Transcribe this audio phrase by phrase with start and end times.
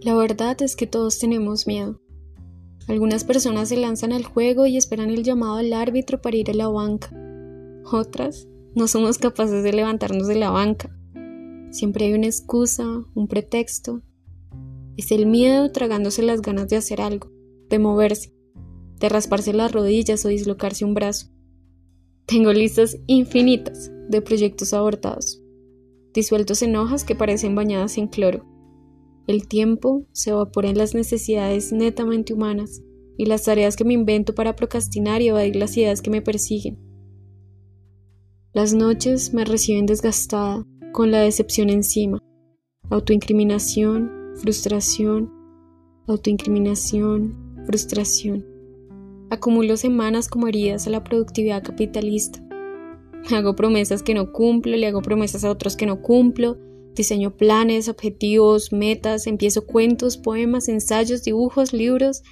[0.00, 2.00] La verdad es que todos tenemos miedo.
[2.86, 6.54] Algunas personas se lanzan al juego y esperan el llamado del árbitro para ir a
[6.54, 7.10] la banca.
[7.90, 10.96] Otras no somos capaces de levantarnos de la banca.
[11.72, 14.02] Siempre hay una excusa, un pretexto.
[14.96, 17.32] Es el miedo tragándose las ganas de hacer algo,
[17.68, 18.32] de moverse,
[19.00, 21.26] de rasparse las rodillas o dislocarse un brazo.
[22.24, 25.42] Tengo listas infinitas de proyectos abortados,
[26.14, 28.57] disueltos en hojas que parecen bañadas en cloro
[29.28, 32.82] el tiempo se evapora en las necesidades netamente humanas
[33.18, 36.78] y las tareas que me invento para procrastinar y evadir las ideas que me persiguen.
[38.54, 42.18] Las noches me reciben desgastada, con la decepción encima.
[42.88, 45.30] Autoincriminación, frustración,
[46.06, 48.46] autoincriminación, frustración.
[49.28, 52.42] Acumulo semanas como heridas a la productividad capitalista.
[53.30, 56.56] Hago promesas que no cumplo, le hago promesas a otros que no cumplo,
[56.98, 62.24] Diseño planes, objetivos, metas, empiezo cuentos, poemas, ensayos, dibujos, libros.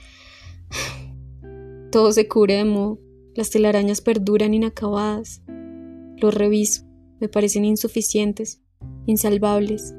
[1.93, 2.99] Todo se cubre de.
[3.37, 5.41] Las telarañas perduran inacabadas.
[6.17, 6.83] Los reviso.
[7.21, 8.61] Me parecen insuficientes,
[9.07, 9.95] insalvables.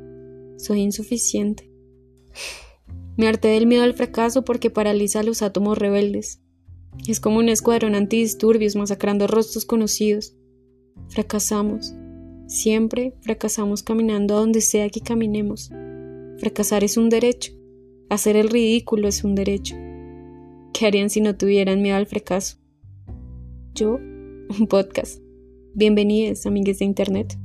[0.57, 1.71] Soy insuficiente.
[3.15, 6.41] Me harté del miedo al fracaso porque paraliza a los átomos rebeldes.
[7.07, 10.35] Es como un escuadrón antidisturbios masacrando rostros conocidos.
[11.07, 11.93] Fracasamos.
[12.47, 15.69] Siempre fracasamos caminando a donde sea que caminemos.
[16.37, 17.51] Fracasar es un derecho.
[18.09, 19.75] Hacer el ridículo es un derecho.
[20.73, 22.57] ¿Qué harían si no tuvieran miedo al fracaso?
[23.73, 25.21] Yo, un podcast.
[25.73, 27.37] Bienvenidos, amigues de Internet.